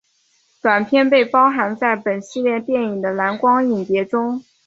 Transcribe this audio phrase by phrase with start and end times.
[0.63, 4.43] 短片被包含在本系列电影的蓝光影碟中。